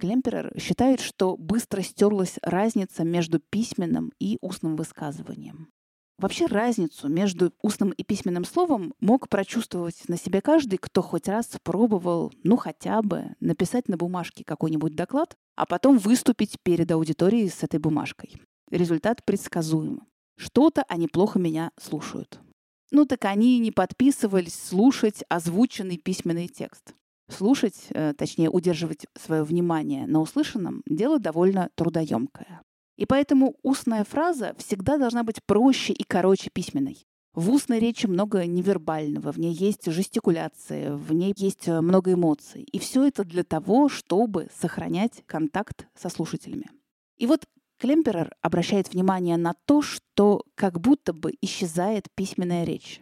Клемперер 0.00 0.52
считает, 0.58 1.00
что 1.00 1.36
быстро 1.36 1.82
стерлась 1.82 2.38
разница 2.42 3.04
между 3.04 3.38
письменным 3.38 4.12
и 4.18 4.38
устным 4.40 4.76
высказыванием. 4.76 5.72
Вообще 6.20 6.44
разницу 6.44 7.08
между 7.08 7.50
устным 7.62 7.92
и 7.92 8.04
письменным 8.04 8.44
словом 8.44 8.92
мог 9.00 9.30
прочувствовать 9.30 10.06
на 10.06 10.18
себе 10.18 10.42
каждый, 10.42 10.76
кто 10.76 11.00
хоть 11.00 11.28
раз 11.28 11.48
пробовал, 11.62 12.30
ну 12.42 12.58
хотя 12.58 13.00
бы, 13.00 13.36
написать 13.40 13.88
на 13.88 13.96
бумажке 13.96 14.44
какой-нибудь 14.44 14.94
доклад, 14.94 15.34
а 15.56 15.64
потом 15.64 15.96
выступить 15.96 16.58
перед 16.62 16.90
аудиторией 16.90 17.48
с 17.48 17.62
этой 17.62 17.80
бумажкой. 17.80 18.34
Результат 18.70 19.24
предсказуем. 19.24 20.02
Что-то 20.36 20.84
они 20.88 21.08
плохо 21.08 21.38
меня 21.38 21.70
слушают. 21.80 22.38
Ну 22.90 23.06
так 23.06 23.24
они 23.24 23.58
не 23.58 23.72
подписывались 23.72 24.54
слушать 24.54 25.24
озвученный 25.30 25.96
письменный 25.96 26.48
текст. 26.48 26.92
Слушать, 27.30 27.86
э, 27.90 28.12
точнее 28.12 28.50
удерживать 28.50 29.06
свое 29.18 29.42
внимание 29.42 30.06
на 30.06 30.20
услышанном, 30.20 30.82
дело 30.84 31.18
довольно 31.18 31.70
трудоемкое. 31.76 32.60
И 33.00 33.06
поэтому 33.06 33.56
устная 33.62 34.04
фраза 34.04 34.54
всегда 34.58 34.98
должна 34.98 35.24
быть 35.24 35.42
проще 35.46 35.94
и 35.94 36.04
короче 36.04 36.50
письменной. 36.50 37.06
В 37.32 37.50
устной 37.50 37.78
речи 37.78 38.06
много 38.06 38.44
невербального, 38.44 39.32
в 39.32 39.38
ней 39.38 39.54
есть 39.54 39.90
жестикуляция, 39.90 40.94
в 40.94 41.10
ней 41.14 41.32
есть 41.34 41.66
э, 41.66 41.80
много 41.80 42.12
эмоций. 42.12 42.62
И 42.62 42.78
все 42.78 43.06
это 43.06 43.24
для 43.24 43.42
того, 43.42 43.88
чтобы 43.88 44.48
сохранять 44.54 45.22
контакт 45.24 45.86
со 45.94 46.10
слушателями. 46.10 46.70
И 47.16 47.26
вот 47.26 47.46
Клемперер 47.78 48.34
обращает 48.42 48.92
внимание 48.92 49.38
на 49.38 49.54
то, 49.64 49.80
что 49.80 50.44
как 50.54 50.78
будто 50.78 51.14
бы 51.14 51.32
исчезает 51.40 52.04
письменная 52.14 52.64
речь. 52.64 53.00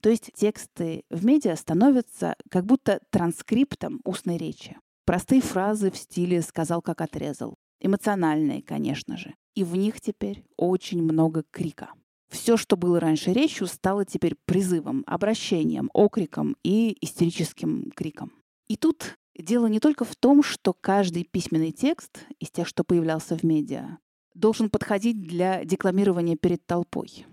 То 0.00 0.10
есть 0.10 0.30
тексты 0.32 1.02
в 1.10 1.24
медиа 1.24 1.56
становятся 1.56 2.36
как 2.52 2.66
будто 2.66 3.00
транскриптом 3.10 4.00
устной 4.04 4.36
речи. 4.36 4.78
Простые 5.06 5.40
фразы 5.40 5.90
в 5.90 5.96
стиле 5.96 6.40
«сказал, 6.40 6.82
как 6.82 7.00
отрезал». 7.00 7.56
Эмоциональные, 7.82 8.62
конечно 8.62 9.16
же 9.16 9.34
и 9.54 9.64
в 9.64 9.76
них 9.76 10.00
теперь 10.00 10.44
очень 10.56 11.02
много 11.02 11.44
крика. 11.50 11.92
Все, 12.28 12.56
что 12.56 12.76
было 12.76 13.00
раньше 13.00 13.32
речью, 13.32 13.66
стало 13.66 14.04
теперь 14.04 14.36
призывом, 14.44 15.02
обращением, 15.06 15.90
окриком 15.92 16.56
и 16.62 16.96
истерическим 17.00 17.90
криком. 17.90 18.32
И 18.68 18.76
тут 18.76 19.18
дело 19.36 19.66
не 19.66 19.80
только 19.80 20.04
в 20.04 20.14
том, 20.14 20.44
что 20.44 20.72
каждый 20.72 21.24
письменный 21.24 21.72
текст 21.72 22.24
из 22.38 22.50
тех, 22.50 22.68
что 22.68 22.84
появлялся 22.84 23.36
в 23.36 23.42
медиа, 23.42 23.98
должен 24.34 24.70
подходить 24.70 25.20
для 25.20 25.64
декламирования 25.64 26.36
перед 26.36 26.64
толпой. 26.64 27.26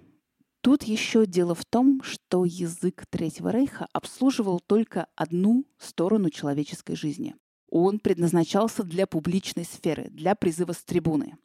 Тут 0.62 0.84
еще 0.84 1.28
дело 1.28 1.54
в 1.54 1.64
том, 1.64 2.02
что 2.04 2.44
язык 2.44 3.06
Третьего 3.10 3.50
Рейха 3.50 3.88
обслуживал 3.94 4.60
только 4.60 5.08
одну 5.16 5.66
сторону 5.78 6.32
человеческой 6.32 6.96
жизни. 6.96 7.36
Он 7.70 8.00
предназначался 8.00 8.84
для 8.84 9.06
публичной 9.08 9.66
сферы, 9.66 10.10
для 10.10 10.36
призыва 10.36 10.74
с 10.74 10.84
трибуны. 10.84 11.38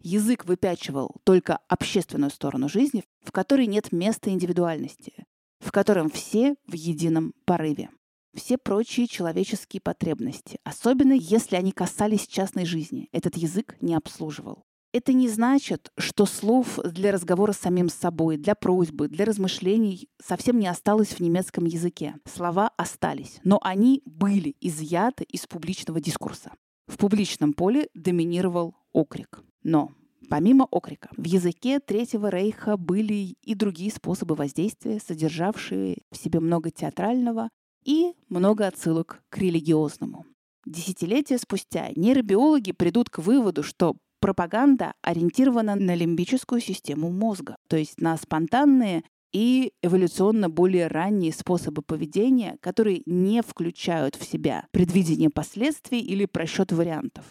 Язык 0.00 0.44
выпячивал 0.44 1.16
только 1.24 1.58
общественную 1.68 2.30
сторону 2.30 2.68
жизни, 2.68 3.04
в 3.22 3.32
которой 3.32 3.66
нет 3.66 3.90
места 3.92 4.30
индивидуальности, 4.30 5.26
в 5.58 5.72
котором 5.72 6.08
все 6.10 6.54
в 6.66 6.74
едином 6.74 7.34
порыве. 7.44 7.90
Все 8.34 8.58
прочие 8.58 9.08
человеческие 9.08 9.80
потребности, 9.80 10.58
особенно 10.62 11.12
если 11.12 11.56
они 11.56 11.72
касались 11.72 12.28
частной 12.28 12.64
жизни, 12.64 13.08
этот 13.10 13.36
язык 13.36 13.76
не 13.80 13.94
обслуживал. 13.94 14.64
Это 14.92 15.12
не 15.12 15.28
значит, 15.28 15.90
что 15.98 16.24
слов 16.24 16.78
для 16.82 17.12
разговора 17.12 17.52
с 17.52 17.58
самим 17.58 17.88
собой, 17.88 18.36
для 18.38 18.54
просьбы, 18.54 19.08
для 19.08 19.24
размышлений 19.24 20.08
совсем 20.24 20.58
не 20.58 20.66
осталось 20.66 21.08
в 21.08 21.20
немецком 21.20 21.66
языке. 21.66 22.14
Слова 22.24 22.70
остались, 22.76 23.38
но 23.44 23.58
они 23.62 24.02
были 24.06 24.56
изъяты 24.60 25.24
из 25.24 25.46
публичного 25.46 26.00
дискурса. 26.00 26.52
В 26.86 26.96
публичном 26.96 27.52
поле 27.52 27.88
доминировал 27.92 28.76
окрик. 28.92 29.42
Но 29.62 29.90
Помимо 30.28 30.66
окрика, 30.70 31.08
в 31.16 31.24
языке 31.24 31.80
Третьего 31.80 32.28
Рейха 32.28 32.76
были 32.76 33.36
и 33.42 33.54
другие 33.54 33.90
способы 33.90 34.34
воздействия, 34.34 35.00
содержавшие 35.00 36.02
в 36.10 36.16
себе 36.16 36.40
много 36.40 36.70
театрального 36.70 37.48
и 37.84 38.12
много 38.28 38.66
отсылок 38.66 39.22
к 39.30 39.38
религиозному. 39.38 40.26
Десятилетия 40.66 41.38
спустя 41.38 41.88
нейробиологи 41.96 42.72
придут 42.72 43.08
к 43.08 43.20
выводу, 43.20 43.62
что 43.62 43.96
пропаганда 44.20 44.92
ориентирована 45.00 45.76
на 45.76 45.94
лимбическую 45.94 46.60
систему 46.60 47.10
мозга, 47.10 47.56
то 47.68 47.76
есть 47.76 48.00
на 48.00 48.16
спонтанные 48.18 49.04
и 49.32 49.72
эволюционно 49.82 50.50
более 50.50 50.88
ранние 50.88 51.32
способы 51.32 51.82
поведения, 51.82 52.56
которые 52.60 53.02
не 53.06 53.42
включают 53.42 54.16
в 54.16 54.24
себя 54.24 54.66
предвидение 54.72 55.30
последствий 55.30 56.00
или 56.00 56.26
просчет 56.26 56.72
вариантов. 56.72 57.24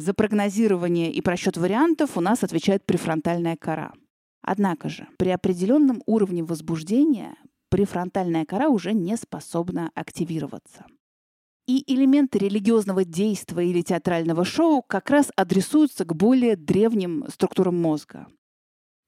За 0.00 0.14
прогнозирование 0.14 1.12
и 1.12 1.20
просчет 1.20 1.58
вариантов 1.58 2.16
у 2.16 2.22
нас 2.22 2.42
отвечает 2.42 2.86
префронтальная 2.86 3.54
кора. 3.54 3.92
Однако 4.40 4.88
же 4.88 5.06
при 5.18 5.28
определенном 5.28 6.02
уровне 6.06 6.42
возбуждения 6.42 7.36
префронтальная 7.68 8.46
кора 8.46 8.70
уже 8.70 8.94
не 8.94 9.14
способна 9.18 9.90
активироваться. 9.94 10.86
И 11.66 11.84
элементы 11.86 12.38
религиозного 12.38 13.04
действия 13.04 13.68
или 13.68 13.82
театрального 13.82 14.46
шоу 14.46 14.80
как 14.80 15.10
раз 15.10 15.30
адресуются 15.36 16.06
к 16.06 16.14
более 16.14 16.56
древним 16.56 17.26
структурам 17.28 17.78
мозга. 17.78 18.26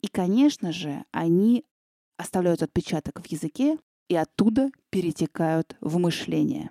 И, 0.03 0.09
конечно 0.09 0.73
же, 0.73 1.07
они 1.11 1.65
оставляют 2.19 2.63
отпечаток 2.63 3.23
в 3.23 3.27
языке 3.29 3.79
и 4.09 4.15
оттуда 4.15 4.71
перетекают 4.91 5.75
в 5.81 5.97
мышление. 5.97 6.69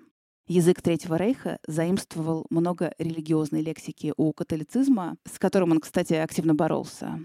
Язык 0.51 0.81
Третьего 0.81 1.15
Рейха 1.15 1.60
заимствовал 1.65 2.46
много 2.50 2.93
религиозной 2.98 3.62
лексики 3.62 4.13
у 4.17 4.34
католицизма, 4.34 5.15
с 5.24 5.39
которым 5.39 5.72
он, 5.72 5.79
кстати, 5.79 6.13
активно 6.15 6.53
боролся. 6.53 7.22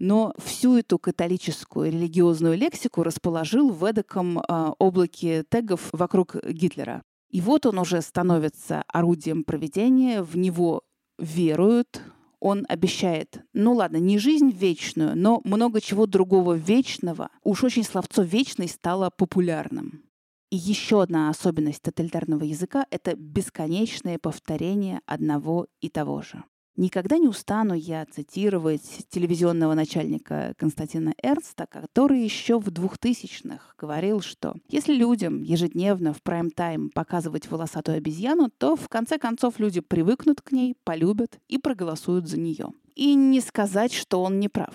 Но 0.00 0.34
всю 0.44 0.76
эту 0.76 0.98
католическую 0.98 1.92
религиозную 1.92 2.58
лексику 2.58 3.04
расположил 3.04 3.70
в 3.70 3.84
эдаком 3.84 4.40
э, 4.40 4.72
облаке 4.80 5.44
тегов 5.48 5.90
вокруг 5.92 6.34
Гитлера. 6.44 7.02
И 7.30 7.40
вот 7.40 7.66
он 7.66 7.78
уже 7.78 8.02
становится 8.02 8.82
орудием 8.88 9.44
проведения, 9.44 10.24
в 10.24 10.36
него 10.36 10.82
веруют, 11.20 12.02
он 12.40 12.66
обещает, 12.68 13.44
ну 13.52 13.74
ладно, 13.74 13.98
не 13.98 14.18
жизнь 14.18 14.50
вечную, 14.50 15.16
но 15.16 15.40
много 15.44 15.80
чего 15.80 16.06
другого 16.06 16.54
вечного. 16.54 17.30
Уж 17.44 17.62
очень 17.62 17.84
словцо 17.84 18.22
«вечный» 18.22 18.66
стало 18.66 19.10
популярным. 19.10 20.05
И 20.50 20.56
еще 20.56 21.02
одна 21.02 21.28
особенность 21.28 21.82
тоталитарного 21.82 22.44
языка— 22.44 22.86
это 22.90 23.16
бесконечное 23.16 24.18
повторение 24.18 25.00
одного 25.06 25.66
и 25.80 25.88
того 25.88 26.22
же. 26.22 26.44
Никогда 26.76 27.16
не 27.16 27.26
устану 27.26 27.72
я 27.72 28.04
цитировать 28.04 29.06
телевизионного 29.08 29.72
начальника 29.72 30.52
Константина 30.58 31.14
Эрнста, 31.22 31.66
который 31.66 32.20
еще 32.22 32.60
в 32.60 32.68
2000-х 32.68 33.74
говорил, 33.78 34.20
что 34.20 34.54
если 34.68 34.92
людям 34.94 35.42
ежедневно 35.42 36.12
в 36.12 36.22
прайм-тайм 36.22 36.90
показывать 36.90 37.50
волосатую 37.50 37.96
обезьяну, 37.96 38.50
то 38.50 38.76
в 38.76 38.90
конце 38.90 39.18
концов 39.18 39.58
люди 39.58 39.80
привыкнут 39.80 40.42
к 40.42 40.52
ней, 40.52 40.76
полюбят 40.84 41.40
и 41.48 41.56
проголосуют 41.56 42.28
за 42.28 42.38
нее. 42.38 42.68
И 42.94 43.14
не 43.14 43.40
сказать, 43.40 43.94
что 43.94 44.22
он 44.22 44.38
не 44.38 44.50
прав. 44.50 44.74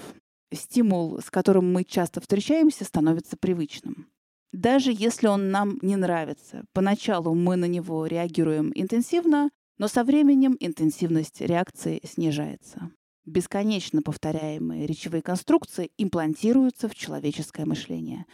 Стимул, 0.51 1.19
с 1.19 1.29
которым 1.29 1.71
мы 1.71 1.83
часто 1.83 2.19
встречаемся, 2.19 2.83
становится 2.83 3.37
привычным. 3.37 4.07
Даже 4.51 4.91
если 4.91 5.27
он 5.27 5.49
нам 5.49 5.77
не 5.81 5.95
нравится, 5.95 6.65
поначалу 6.73 7.33
мы 7.33 7.55
на 7.55 7.65
него 7.65 8.05
реагируем 8.05 8.71
интенсивно, 8.75 9.49
но 9.77 9.87
со 9.87 10.03
временем 10.03 10.57
интенсивность 10.59 11.41
реакции 11.41 12.01
снижается. 12.03 12.91
Бесконечно 13.25 14.01
повторяемые 14.01 14.85
речевые 14.85 15.21
конструкции 15.21 15.91
имплантируются 15.97 16.89
в 16.89 16.95
человеческое 16.95 17.65
мышление. 17.65 18.25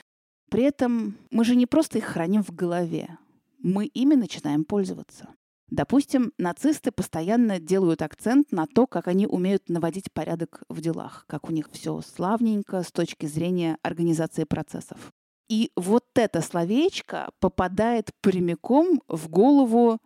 При 0.49 0.63
этом 0.63 1.17
мы 1.29 1.43
же 1.45 1.55
не 1.55 1.65
просто 1.65 1.99
их 1.99 2.05
храним 2.05 2.43
в 2.43 2.51
голове, 2.51 3.17
мы 3.59 3.85
ими 3.85 4.15
начинаем 4.15 4.63
пользоваться. 4.63 5.29
Допустим, 5.69 6.31
нацисты 6.37 6.91
постоянно 6.91 7.59
делают 7.59 8.01
акцент 8.01 8.51
на 8.51 8.65
то, 8.65 8.87
как 8.87 9.07
они 9.07 9.27
умеют 9.27 9.67
наводить 9.67 10.13
порядок 10.13 10.63
в 10.69 10.79
делах, 10.79 11.25
как 11.27 11.49
у 11.49 11.51
них 11.51 11.69
все 11.71 11.99
славненько 12.01 12.83
с 12.83 12.91
точки 12.91 13.25
зрения 13.25 13.77
организации 13.81 14.45
процессов. 14.45 15.11
И 15.49 15.71
вот 15.75 16.05
это 16.15 16.41
словечко 16.41 17.29
попадает 17.39 18.11
прямиком 18.21 19.01
в 19.07 19.29
голову 19.29 19.99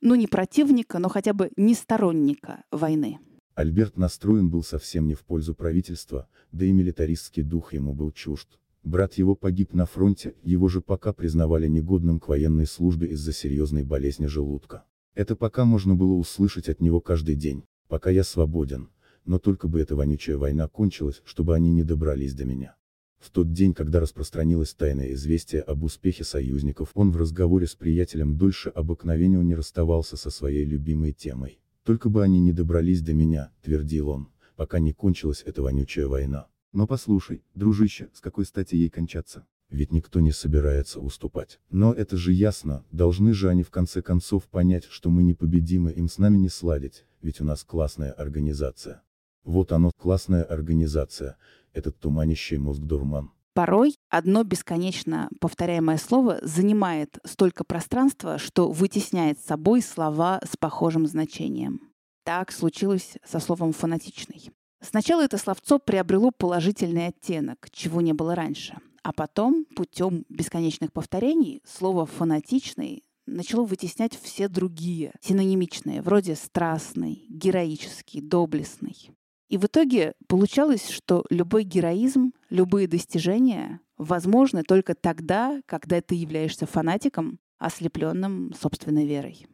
ну 0.00 0.14
не 0.14 0.26
противника, 0.26 0.98
но 0.98 1.08
хотя 1.08 1.32
бы 1.32 1.50
не 1.56 1.74
сторонника 1.74 2.64
войны. 2.70 3.18
Альберт 3.54 3.96
настроен 3.96 4.50
был 4.50 4.62
совсем 4.62 5.08
не 5.08 5.14
в 5.14 5.24
пользу 5.24 5.54
правительства, 5.54 6.28
да 6.52 6.64
и 6.64 6.72
милитаристский 6.72 7.42
дух 7.42 7.72
ему 7.72 7.92
был 7.94 8.12
чужд. 8.12 8.48
Брат 8.84 9.14
его 9.14 9.34
погиб 9.34 9.74
на 9.74 9.86
фронте, 9.86 10.36
его 10.44 10.68
же 10.68 10.80
пока 10.80 11.12
признавали 11.12 11.66
негодным 11.66 12.20
к 12.20 12.28
военной 12.28 12.66
службе 12.66 13.08
из-за 13.08 13.32
серьезной 13.32 13.82
болезни 13.82 14.26
желудка. 14.26 14.84
Это 15.14 15.34
пока 15.34 15.64
можно 15.64 15.96
было 15.96 16.12
услышать 16.12 16.68
от 16.68 16.80
него 16.80 17.00
каждый 17.00 17.34
день, 17.34 17.64
пока 17.88 18.10
я 18.10 18.22
свободен, 18.22 18.90
но 19.24 19.40
только 19.40 19.66
бы 19.66 19.80
эта 19.80 19.96
вонючая 19.96 20.38
война 20.38 20.68
кончилась, 20.68 21.20
чтобы 21.24 21.56
они 21.56 21.72
не 21.72 21.82
добрались 21.82 22.34
до 22.34 22.44
меня. 22.44 22.77
В 23.18 23.30
тот 23.30 23.52
день, 23.52 23.74
когда 23.74 24.00
распространилось 24.00 24.74
тайное 24.74 25.12
известие 25.12 25.62
об 25.62 25.82
успехе 25.82 26.24
союзников, 26.24 26.90
он 26.94 27.10
в 27.10 27.16
разговоре 27.16 27.66
с 27.66 27.74
приятелем 27.74 28.36
дольше 28.36 28.68
обыкновенного 28.68 29.42
не 29.42 29.54
расставался 29.54 30.16
со 30.16 30.30
своей 30.30 30.64
любимой 30.64 31.12
темой. 31.12 31.60
«Только 31.84 32.08
бы 32.08 32.22
они 32.22 32.38
не 32.38 32.52
добрались 32.52 33.02
до 33.02 33.14
меня»,— 33.14 33.50
твердил 33.62 34.08
он,— 34.10 34.28
«пока 34.56 34.78
не 34.78 34.92
кончилась 34.92 35.42
эта 35.44 35.62
вонючая 35.62 36.06
война». 36.06 36.48
Но 36.72 36.86
послушай, 36.86 37.42
дружище, 37.54 38.10
с 38.12 38.20
какой 38.20 38.44
стати 38.44 38.76
ей 38.76 38.90
кончаться? 38.90 39.46
Ведь 39.70 39.90
никто 39.90 40.20
не 40.20 40.32
собирается 40.32 41.00
уступать. 41.00 41.60
Но 41.70 41.92
это 41.92 42.16
же 42.16 42.32
ясно, 42.32 42.84
должны 42.90 43.32
же 43.32 43.48
они 43.48 43.62
в 43.62 43.70
конце 43.70 44.02
концов 44.02 44.44
понять, 44.48 44.84
что 44.84 45.10
мы 45.10 45.22
непобедимы, 45.22 45.92
им 45.92 46.08
с 46.08 46.18
нами 46.18 46.36
не 46.36 46.48
сладить, 46.48 47.04
ведь 47.22 47.40
у 47.40 47.44
нас 47.44 47.64
классная 47.64 48.12
организация. 48.12 49.02
Вот 49.44 49.72
оно, 49.72 49.90
классная 49.96 50.42
организация, 50.42 51.36
этот 51.72 51.98
туманящий 51.98 52.56
мозг 52.56 52.82
дурман. 52.82 53.30
Порой 53.54 53.96
одно 54.08 54.44
бесконечно 54.44 55.28
повторяемое 55.40 55.98
слово 55.98 56.38
занимает 56.42 57.18
столько 57.24 57.64
пространства, 57.64 58.38
что 58.38 58.70
вытесняет 58.70 59.40
с 59.40 59.46
собой 59.46 59.82
слова 59.82 60.40
с 60.44 60.56
похожим 60.56 61.08
значением. 61.08 61.80
Так 62.24 62.52
случилось 62.52 63.16
со 63.24 63.40
словом 63.40 63.72
«фанатичный». 63.72 64.50
Сначала 64.80 65.24
это 65.24 65.38
словцо 65.38 65.80
приобрело 65.80 66.30
положительный 66.30 67.08
оттенок, 67.08 67.68
чего 67.72 68.00
не 68.00 68.12
было 68.12 68.36
раньше. 68.36 68.76
А 69.02 69.12
потом, 69.12 69.64
путем 69.74 70.24
бесконечных 70.28 70.92
повторений, 70.92 71.60
слово 71.64 72.06
«фанатичный» 72.06 73.02
начало 73.26 73.64
вытеснять 73.64 74.16
все 74.20 74.48
другие, 74.48 75.12
синонимичные, 75.20 76.02
вроде 76.02 76.36
«страстный», 76.36 77.24
«героический», 77.28 78.20
«доблестный». 78.20 79.10
И 79.48 79.56
в 79.56 79.64
итоге 79.64 80.14
получалось, 80.26 80.90
что 80.90 81.24
любой 81.30 81.64
героизм, 81.64 82.32
любые 82.50 82.86
достижения 82.86 83.80
возможны 83.96 84.62
только 84.62 84.94
тогда, 84.94 85.60
когда 85.66 86.00
ты 86.00 86.14
являешься 86.14 86.66
фанатиком, 86.66 87.38
ослепленным 87.58 88.52
собственной 88.54 89.06
верой. 89.06 89.46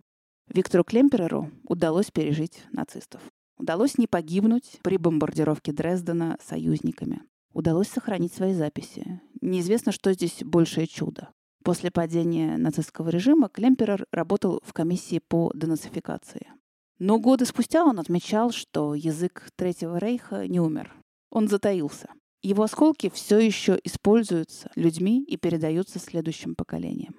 Виктору 0.48 0.84
Клемпереру 0.84 1.50
удалось 1.66 2.10
пережить 2.10 2.64
нацистов. 2.70 3.22
Удалось 3.56 3.96
не 3.98 4.06
погибнуть 4.06 4.78
при 4.82 4.98
бомбардировке 4.98 5.72
Дрездена 5.72 6.38
союзниками. 6.42 7.22
Удалось 7.52 7.88
сохранить 7.88 8.34
свои 8.34 8.52
записи. 8.52 9.20
Неизвестно, 9.40 9.92
что 9.92 10.12
здесь 10.12 10.42
большее 10.42 10.86
чудо. 10.86 11.30
После 11.62 11.90
падения 11.90 12.58
нацистского 12.58 13.08
режима 13.08 13.48
Клемперер 13.48 14.06
работал 14.10 14.60
в 14.64 14.72
комиссии 14.72 15.20
по 15.20 15.50
денацификации. 15.54 16.48
Но 16.98 17.18
годы 17.18 17.44
спустя 17.44 17.84
он 17.84 17.98
отмечал, 17.98 18.50
что 18.50 18.94
язык 18.94 19.48
Третьего 19.56 19.98
Рейха 19.98 20.46
не 20.46 20.60
умер. 20.60 20.94
Он 21.30 21.48
затаился. 21.48 22.08
Его 22.42 22.62
осколки 22.62 23.10
все 23.10 23.38
еще 23.38 23.78
используются 23.84 24.70
людьми 24.76 25.24
и 25.24 25.36
передаются 25.36 25.98
следующим 25.98 26.54
поколениям. 26.54 27.14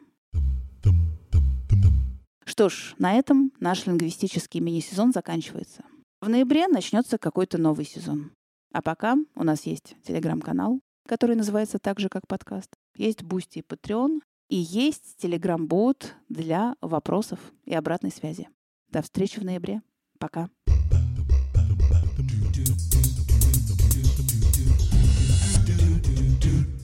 Что 2.45 2.69
ж, 2.69 2.93
на 2.99 3.13
этом 3.13 3.51
наш 3.59 3.85
лингвистический 3.87 4.59
мини-сезон 4.59 5.11
заканчивается. 5.11 5.83
В 6.21 6.29
ноябре 6.29 6.67
начнется 6.67 7.17
какой-то 7.17 7.57
новый 7.57 7.85
сезон. 7.85 8.31
А 8.71 8.81
пока 8.81 9.17
у 9.35 9.43
нас 9.43 9.65
есть 9.65 9.95
телеграм-канал, 10.03 10.79
который 11.07 11.35
называется 11.35 11.79
так 11.79 11.99
же, 11.99 12.07
как 12.07 12.27
подкаст. 12.27 12.69
Есть 12.95 13.23
Бусти 13.23 13.59
и 13.59 13.61
Patreon. 13.61 14.21
И 14.49 14.57
есть 14.57 15.17
телеграм-бот 15.17 16.13
для 16.29 16.75
вопросов 16.81 17.39
и 17.65 17.73
обратной 17.73 18.11
связи. 18.11 18.47
До 18.95 19.01
встречи 19.01 19.41
в 19.41 19.43
ноябре. 19.43 19.81
Пока. 20.19 20.49
do 26.39 26.74